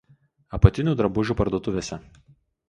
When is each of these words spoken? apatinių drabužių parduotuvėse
apatinių 0.57 0.95
drabužių 1.01 1.37
parduotuvėse 1.43 2.01